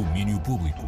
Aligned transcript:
Domínio 0.00 0.40
Público. 0.40 0.80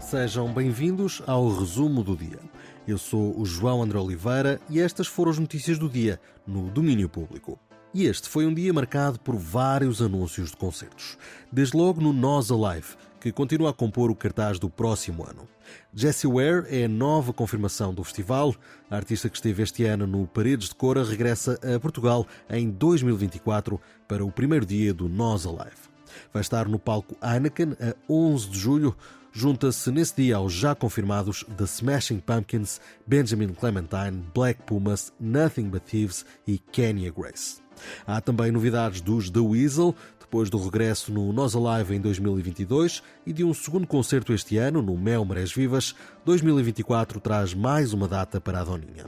Sejam 0.00 0.52
bem-vindos 0.52 1.22
ao 1.24 1.56
resumo 1.56 2.02
do 2.02 2.16
dia. 2.16 2.40
Eu 2.84 2.98
sou 2.98 3.40
o 3.40 3.46
João 3.46 3.80
André 3.80 3.96
Oliveira 3.96 4.60
e 4.68 4.80
estas 4.80 5.06
foram 5.06 5.30
as 5.30 5.38
notícias 5.38 5.78
do 5.78 5.88
dia 5.88 6.20
no 6.44 6.68
Domínio 6.68 7.08
Público. 7.08 7.56
E 7.94 8.06
este 8.06 8.28
foi 8.28 8.44
um 8.44 8.52
dia 8.52 8.72
marcado 8.72 9.20
por 9.20 9.36
vários 9.36 10.02
anúncios 10.02 10.50
de 10.50 10.56
concertos. 10.56 11.16
Desde 11.52 11.76
logo 11.76 12.00
no 12.00 12.12
Nós 12.12 12.50
Alive, 12.50 12.96
que 13.20 13.30
continua 13.30 13.70
a 13.70 13.72
compor 13.72 14.10
o 14.10 14.16
cartaz 14.16 14.58
do 14.58 14.68
próximo 14.68 15.22
ano. 15.22 15.46
Jessie 15.94 16.28
Ware 16.28 16.66
é 16.68 16.86
a 16.86 16.88
nova 16.88 17.32
confirmação 17.32 17.94
do 17.94 18.02
festival. 18.02 18.52
A 18.90 18.96
artista 18.96 19.28
que 19.28 19.36
esteve 19.36 19.62
este 19.62 19.84
ano 19.84 20.08
no 20.08 20.26
Paredes 20.26 20.70
de 20.70 20.74
Cora 20.74 21.04
regressa 21.04 21.56
a 21.62 21.78
Portugal 21.78 22.26
em 22.50 22.68
2024 22.68 23.80
para 24.08 24.24
o 24.24 24.32
primeiro 24.32 24.66
dia 24.66 24.92
do 24.92 25.08
Nós 25.08 25.46
Alive. 25.46 25.93
Vai 26.32 26.40
estar 26.42 26.68
no 26.68 26.78
palco 26.78 27.16
Heineken 27.22 27.76
a 27.80 27.94
11 28.08 28.48
de 28.50 28.58
julho. 28.58 28.96
Junta-se 29.32 29.90
nesse 29.90 30.14
dia 30.16 30.36
aos 30.36 30.52
já 30.52 30.76
confirmados 30.76 31.44
The 31.56 31.64
Smashing 31.64 32.20
Pumpkins, 32.20 32.80
Benjamin 33.04 33.52
Clementine, 33.52 34.24
Black 34.32 34.62
Pumas, 34.62 35.12
Nothing 35.18 35.70
But 35.70 35.82
Thieves 35.82 36.24
e 36.46 36.58
Kenya 36.58 37.10
Grace. 37.10 37.63
Há 38.06 38.20
também 38.20 38.50
novidades 38.50 39.00
dos 39.00 39.30
The 39.30 39.40
Weasel, 39.40 39.94
depois 40.34 40.50
do 40.50 40.58
regresso 40.58 41.12
no 41.12 41.32
Nós 41.32 41.54
Alive 41.54 41.94
em 41.94 42.00
2022 42.00 43.04
e 43.24 43.32
de 43.32 43.44
um 43.44 43.54
segundo 43.54 43.86
concerto 43.86 44.32
este 44.32 44.56
ano 44.56 44.82
no 44.82 44.98
Mel 44.98 45.24
Marés 45.24 45.52
Vivas, 45.52 45.94
2024 46.24 47.20
traz 47.20 47.54
mais 47.54 47.92
uma 47.92 48.08
data 48.08 48.40
para 48.40 48.60
a 48.60 48.64
Doninha. 48.64 49.06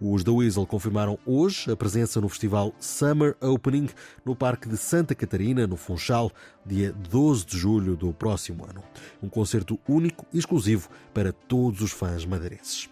Os 0.00 0.22
The 0.22 0.30
Weasel 0.30 0.66
confirmaram 0.66 1.18
hoje 1.26 1.68
a 1.68 1.74
presença 1.74 2.20
no 2.20 2.28
festival 2.28 2.72
Summer 2.78 3.36
Opening 3.40 3.88
no 4.24 4.36
Parque 4.36 4.68
de 4.68 4.76
Santa 4.76 5.16
Catarina, 5.16 5.66
no 5.66 5.76
Funchal, 5.76 6.30
dia 6.64 6.92
12 6.92 7.44
de 7.44 7.58
julho 7.58 7.96
do 7.96 8.12
próximo 8.12 8.64
ano. 8.64 8.84
Um 9.20 9.28
concerto 9.28 9.80
único 9.88 10.24
e 10.32 10.38
exclusivo 10.38 10.88
para 11.12 11.32
todos 11.32 11.80
os 11.80 11.90
fãs 11.90 12.24
madeirenses. 12.24 12.88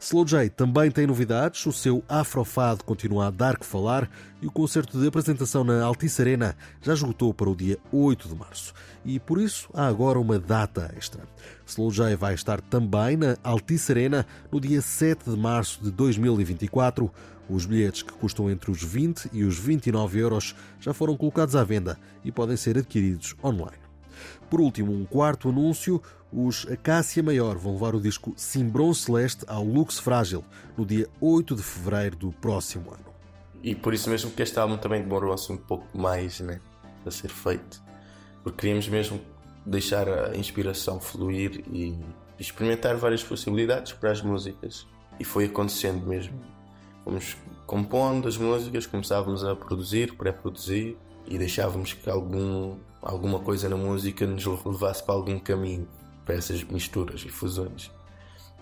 Slow 0.00 0.24
J 0.24 0.48
também 0.50 0.90
tem 0.90 1.06
novidades, 1.06 1.64
o 1.66 1.72
seu 1.72 2.02
afrofado 2.08 2.84
continua 2.84 3.26
a 3.26 3.30
dar 3.30 3.58
que 3.58 3.66
falar 3.66 4.08
e 4.40 4.46
o 4.46 4.50
concerto 4.50 5.00
de 5.00 5.06
apresentação 5.06 5.64
na 5.64 5.82
Altice 5.82 6.22
Arena 6.22 6.56
já 6.80 6.92
esgotou 6.92 7.34
para 7.34 7.50
o 7.50 7.56
dia 7.56 7.78
8 7.92 8.28
de 8.28 8.34
março. 8.34 8.72
E 9.04 9.18
por 9.18 9.40
isso 9.40 9.68
há 9.74 9.86
agora 9.86 10.18
uma 10.18 10.38
data 10.38 10.92
extra. 10.96 11.22
Slow 11.66 11.90
J 11.90 12.16
vai 12.16 12.34
estar 12.34 12.60
também 12.60 13.16
na 13.16 13.36
Altice 13.42 13.92
Arena 13.92 14.26
no 14.50 14.60
dia 14.60 14.80
7 14.80 15.30
de 15.30 15.36
março 15.36 15.82
de 15.82 15.90
2024. 15.90 17.10
Os 17.48 17.64
bilhetes 17.64 18.02
que 18.02 18.12
custam 18.12 18.50
entre 18.50 18.70
os 18.70 18.82
20 18.82 19.30
e 19.32 19.42
os 19.44 19.58
29 19.58 20.18
euros 20.18 20.54
já 20.78 20.92
foram 20.92 21.16
colocados 21.16 21.56
à 21.56 21.64
venda 21.64 21.98
e 22.24 22.30
podem 22.30 22.56
ser 22.56 22.76
adquiridos 22.76 23.34
online. 23.42 23.87
Por 24.50 24.60
último, 24.60 24.92
um 24.92 25.04
quarto 25.04 25.48
anúncio: 25.48 26.02
os 26.32 26.66
Acácia 26.70 27.22
Maior 27.22 27.56
vão 27.56 27.72
levar 27.72 27.94
o 27.94 28.00
disco 28.00 28.32
Cimbron 28.36 28.92
Celeste 28.92 29.44
ao 29.46 29.64
Lux 29.64 29.98
Frágil 29.98 30.44
no 30.76 30.84
dia 30.84 31.08
8 31.20 31.54
de 31.54 31.62
fevereiro 31.62 32.16
do 32.16 32.32
próximo 32.32 32.90
ano. 32.90 33.08
E 33.62 33.74
por 33.74 33.92
isso 33.92 34.08
mesmo 34.08 34.30
que 34.30 34.42
este 34.42 34.58
álbum 34.58 34.76
também 34.76 35.02
demorou-se 35.02 35.50
um 35.50 35.56
pouco 35.56 35.86
mais 35.96 36.40
né, 36.40 36.60
a 37.04 37.10
ser 37.10 37.28
feito, 37.28 37.82
porque 38.42 38.60
queríamos 38.60 38.88
mesmo 38.88 39.20
deixar 39.66 40.08
a 40.08 40.36
inspiração 40.36 41.00
fluir 41.00 41.64
e 41.72 41.98
experimentar 42.38 42.96
várias 42.96 43.22
possibilidades 43.22 43.92
para 43.92 44.10
as 44.10 44.22
músicas. 44.22 44.86
E 45.18 45.24
foi 45.24 45.46
acontecendo 45.46 46.06
mesmo. 46.06 46.38
Fomos 47.04 47.36
compondo 47.66 48.28
as 48.28 48.36
músicas, 48.36 48.86
começávamos 48.86 49.44
a 49.44 49.56
produzir, 49.56 50.14
pré-produzir 50.14 50.96
e 51.28 51.38
deixávamos 51.38 51.92
que 51.92 52.08
algum, 52.08 52.76
alguma 53.02 53.38
coisa 53.38 53.68
na 53.68 53.76
música 53.76 54.26
nos 54.26 54.46
levasse 54.64 55.02
para 55.04 55.14
algum 55.14 55.38
caminho, 55.38 55.86
para 56.24 56.34
essas 56.34 56.62
misturas 56.64 57.22
e 57.24 57.28
fusões. 57.28 57.90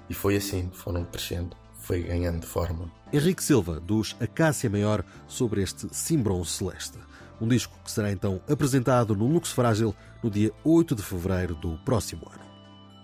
E 0.09 0.15
foi 0.15 0.37
assim, 0.37 0.71
foram 0.73 1.05
crescendo, 1.05 1.57
foi 1.81 2.03
ganhando 2.03 2.47
forma. 2.47 2.91
Henrique 3.13 3.43
Silva, 3.43 3.81
dos 3.81 4.17
Acácia 4.21 4.69
Maior, 4.69 5.05
sobre 5.27 5.63
este 5.63 5.89
Cimbron 5.95 6.45
Celeste. 6.45 6.99
Um 7.41 7.49
disco 7.49 7.77
que 7.85 7.91
será 7.91 8.11
então 8.11 8.41
apresentado 8.49 9.15
no 9.15 9.27
Lux 9.27 9.53
Frágil 9.53 9.95
no 10.23 10.31
dia 10.31 10.53
8 10.65 10.95
de 10.95 11.03
fevereiro 11.03 11.55
do 11.55 11.77
próximo 11.85 12.23
ano. 12.33 12.47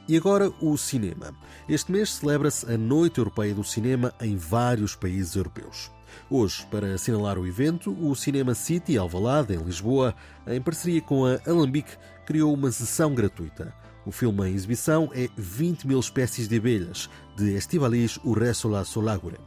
E 0.09 0.17
agora 0.17 0.51
o 0.61 0.77
cinema. 0.77 1.33
Este 1.69 1.93
mês 1.93 2.11
celebra-se 2.15 2.71
a 2.73 2.77
Noite 2.77 3.19
Europeia 3.19 3.55
do 3.55 3.63
Cinema 3.63 4.13
em 4.21 4.37
vários 4.37 4.97
países 4.97 5.37
europeus. 5.37 5.91
Hoje, 6.31 6.67
para 6.71 6.95
assinalar 6.95 7.39
o 7.39 7.47
evento, 7.47 7.97
o 8.01 8.15
Cinema 8.15 8.55
City 8.55 8.97
Alvalade, 8.97 9.55
em 9.55 9.63
Lisboa, 9.63 10.15
em 10.47 10.61
parceria 10.61 11.01
com 11.01 11.27
a 11.27 11.39
Alambique, 11.47 11.97
criou 12.25 12.53
uma 12.55 12.71
sessão 12.71 13.15
gratuita. 13.15 13.75
O 14.05 14.11
filme 14.11 14.49
em 14.49 14.55
exibição 14.55 15.11
é 15.15 15.29
20 15.37 15.87
mil 15.87 16.01
espécies 16.01 16.49
de 16.49 16.57
abelhas, 16.57 17.09
de 17.37 17.55
Estivalis 17.55 18.19
Urresola 18.25 18.85
Solagure. 18.85 19.39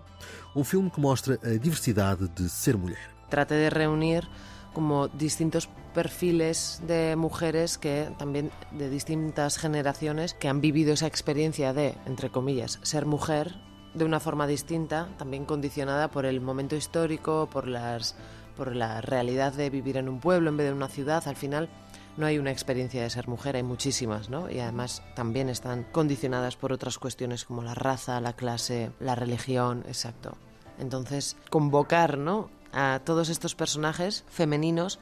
Um 0.55 0.63
filme 0.63 0.89
que 0.89 1.01
mostra 1.01 1.37
a 1.43 1.57
diversidade 1.57 2.29
de 2.29 2.49
ser 2.49 2.77
mulher. 2.77 3.09
Trata 3.29 3.55
de 3.55 3.69
reunir 3.69 4.27
como 4.73 5.07
distintos 5.09 5.67
perfiles 5.93 6.81
de 6.85 7.15
mujeres 7.15 7.77
que 7.77 8.11
también 8.17 8.51
de 8.71 8.89
distintas 8.89 9.57
generaciones 9.57 10.33
que 10.33 10.47
han 10.47 10.61
vivido 10.61 10.91
esa 10.91 11.07
experiencia 11.07 11.73
de, 11.73 11.95
entre 12.05 12.29
comillas, 12.29 12.79
ser 12.83 13.05
mujer 13.05 13.55
de 13.95 14.05
una 14.05 14.19
forma 14.19 14.45
distinta, 14.45 15.09
también 15.17 15.45
condicionada 15.45 16.11
por 16.11 16.25
el 16.25 16.41
momento 16.41 16.75
histórico, 16.75 17.49
por 17.51 17.67
las 17.67 18.15
por 18.55 18.73
la 18.73 19.01
realidad 19.01 19.51
de 19.51 19.69
vivir 19.69 19.97
en 19.97 20.07
un 20.07 20.21
pueblo 20.21 20.49
en 20.49 20.55
vez 20.55 20.67
de 20.67 20.73
una 20.73 20.87
ciudad, 20.87 21.27
al 21.27 21.35
final 21.35 21.67
no 22.15 22.25
hay 22.25 22.39
una 22.39 22.51
experiencia 22.51 23.03
de 23.03 23.09
ser 23.09 23.27
mujer, 23.27 23.57
hay 23.57 23.63
muchísimas, 23.63 24.29
¿no? 24.29 24.49
Y 24.49 24.59
además 24.59 25.03
también 25.13 25.49
están 25.49 25.83
condicionadas 25.91 26.55
por 26.55 26.71
otras 26.71 26.97
cuestiones 26.97 27.43
como 27.43 27.63
la 27.63 27.73
raza, 27.73 28.21
la 28.21 28.31
clase, 28.31 28.91
la 29.01 29.15
religión, 29.15 29.83
exacto. 29.87 30.37
Entonces, 30.79 31.35
convocar, 31.49 32.17
¿no? 32.17 32.49
a 32.75 32.99
todos 33.03 33.29
estos 33.29 33.55
personajes 33.55 34.25
femeninos 34.27 34.99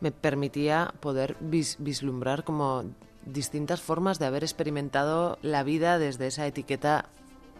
me 0.00 0.10
permitía 0.10 0.92
poder 0.98 1.36
vislumbrar 1.40 2.42
como 2.42 2.84
distintas 3.24 3.80
formas 3.80 4.18
de 4.18 4.26
haber 4.26 4.42
experimentado 4.42 5.38
la 5.42 5.62
vida 5.62 6.00
desde 6.00 6.26
esa 6.26 6.46
etiqueta 6.46 7.06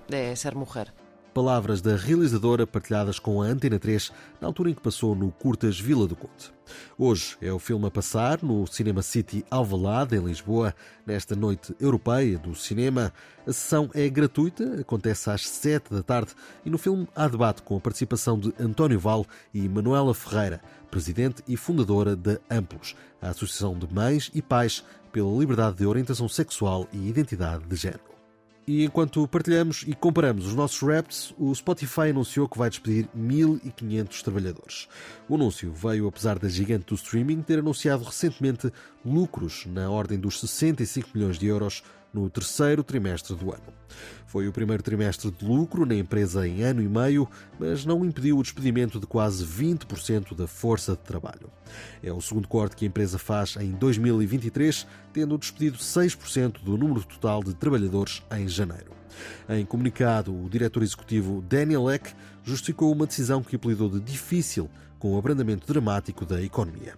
de 0.09 0.37
ser 0.37 0.55
mujer. 0.55 0.93
Palavras 1.35 1.81
da 1.81 1.97
realizadora 1.97 2.67
partilhadas 2.67 3.19
com 3.19 3.41
a 3.41 3.47
Antena 3.47 3.79
3 3.79 4.13
na 4.39 4.47
altura 4.47 4.69
em 4.69 4.75
que 4.75 4.83
passou 4.83 5.15
no 5.15 5.33
Curtas 5.33 5.81
Vila 5.81 6.07
do 6.07 6.15
Conde. 6.15 6.53
Hoje 6.99 7.39
é 7.41 7.51
o 7.51 7.59
filme 7.59 7.87
a 7.87 7.91
passar 7.91 8.43
no 8.43 8.67
Cinema 8.67 9.01
City 9.01 9.43
Alvalade, 9.51 10.15
em 10.15 10.23
Lisboa, 10.23 10.75
nesta 11.07 11.35
noite 11.35 11.75
europeia 11.81 12.39
do 12.39 12.55
cinema. 12.55 13.15
A 13.47 13.53
sessão 13.53 13.91
é 13.95 14.07
gratuita, 14.11 14.81
acontece 14.81 15.31
às 15.31 15.49
7 15.49 15.95
da 15.95 16.03
tarde 16.03 16.33
e 16.67 16.71
no 16.71 16.77
filme 16.77 17.09
há 17.17 17.27
debate 17.27 17.63
com 17.63 17.79
a 17.79 17.81
participação 17.81 18.39
de 18.39 18.53
António 18.61 19.01
Val 19.01 19.25
e 19.55 19.67
Manuela 19.67 20.15
Ferreira, 20.15 20.61
presidente 20.91 21.43
e 21.49 21.57
fundadora 21.57 22.15
da 22.15 22.39
Amplos, 22.51 22.95
a 23.23 23.31
Associação 23.31 23.79
de 23.79 23.91
Mães 23.91 24.31
e 24.35 24.43
Pais 24.43 24.85
pela 25.11 25.35
Liberdade 25.39 25.79
de 25.79 25.87
Orientação 25.87 26.29
Sexual 26.29 26.87
e 26.93 27.09
Identidade 27.09 27.65
de 27.65 27.77
Género. 27.77 28.22
E 28.67 28.85
enquanto 28.85 29.27
partilhamos 29.27 29.85
e 29.89 29.93
comparamos 29.93 30.47
os 30.47 30.55
nossos 30.55 30.81
raps, 30.81 31.35
o 31.37 31.53
Spotify 31.53 32.11
anunciou 32.11 32.49
que 32.49 32.57
vai 32.57 32.71
despedir 32.71 33.09
1.500 33.17 34.23
trabalhadores. 34.23 34.89
O 35.29 35.35
anúncio 35.35 35.73
veio 35.73 36.07
apesar 36.07 36.39
da 36.39 36.49
gigante 36.49 36.87
do 36.87 36.95
streaming 36.95 37.43
ter 37.43 37.59
anunciado 37.59 38.05
recentemente 38.05 38.73
lucros 39.05 39.67
na 39.67 39.91
ordem 39.91 40.17
dos 40.17 40.39
65 40.39 41.11
milhões 41.13 41.39
de 41.39 41.47
euros 41.49 41.83
no 42.13 42.29
terceiro 42.29 42.83
trimestre 42.83 43.35
do 43.35 43.53
ano. 43.53 43.73
Foi 44.27 44.49
o 44.49 44.53
primeiro 44.53 44.83
trimestre 44.83 45.31
de 45.31 45.45
lucro 45.45 45.85
na 45.85 45.95
empresa 45.95 46.47
em 46.47 46.63
ano 46.63 46.83
e 46.83 46.89
meio, 46.89 47.29
mas 47.59 47.85
não 47.85 48.05
impediu 48.05 48.39
o 48.39 48.43
despedimento 48.43 48.99
de 48.99 49.07
quase 49.07 49.45
20% 49.45 50.35
da 50.35 50.47
força 50.47 50.93
de 50.93 50.99
trabalho. 50.99 51.51
É 52.03 52.13
o 52.13 52.21
segundo 52.21 52.49
corte 52.49 52.77
que 52.77 52.85
a 52.85 52.89
empresa 52.89 53.19
faz 53.19 53.57
em 53.57 53.73
2023, 53.73 54.87
tendo 55.13 55.37
despedido 55.37 55.79
6% 55.79 56.63
do 56.63 56.77
número 56.79 57.05
total 57.05 57.43
de 57.43 57.55
trabalhadores 57.55 58.23
em 58.31 58.49
janeiro. 58.49 58.93
Em 59.49 59.65
comunicado, 59.65 60.35
o 60.35 60.49
diretor 60.49 60.83
executivo 60.83 61.45
Daniel 61.47 61.91
Eck 61.91 62.15
justificou 62.43 62.93
uma 62.93 63.07
decisão 63.07 63.43
que 63.43 63.57
apelidou 63.57 63.89
de 63.89 64.01
difícil 64.01 64.71
com 64.99 65.15
o 65.15 65.19
abrandamento 65.19 65.67
dramático 65.67 66.25
da 66.25 66.41
economia. 66.41 66.95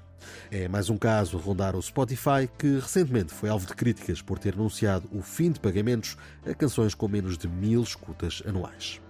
É 0.50 0.68
mais 0.68 0.90
um 0.90 0.96
caso 0.96 1.36
a 1.36 1.40
rondar 1.40 1.76
o 1.76 1.82
Spotify, 1.82 2.48
que 2.58 2.78
recentemente 2.78 3.32
foi 3.32 3.48
alvo 3.48 3.66
de 3.66 3.74
críticas 3.74 4.22
por 4.22 4.38
ter 4.38 4.54
anunciado 4.54 5.08
o 5.12 5.22
fim 5.22 5.50
de 5.50 5.60
pagamentos 5.60 6.16
a 6.46 6.54
canções 6.54 6.94
com 6.94 7.08
menos 7.08 7.36
de 7.36 7.48
mil 7.48 7.82
escutas 7.82 8.42
anuais. 8.46 9.00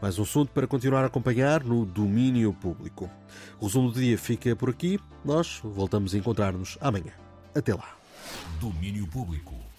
Mais 0.00 0.18
um 0.18 0.22
assunto 0.22 0.50
para 0.52 0.66
continuar 0.66 1.02
a 1.02 1.06
acompanhar 1.06 1.64
no 1.64 1.84
domínio 1.84 2.52
público. 2.52 3.10
O 3.60 3.66
resumo 3.66 3.90
do 3.90 4.00
dia 4.00 4.18
fica 4.18 4.54
por 4.54 4.70
aqui. 4.70 4.98
Nós 5.24 5.60
voltamos 5.62 6.14
a 6.14 6.18
encontrar-nos 6.18 6.78
amanhã. 6.80 7.12
Até 7.54 7.74
lá. 7.74 7.96
Domínio 8.60 9.06
Público. 9.06 9.73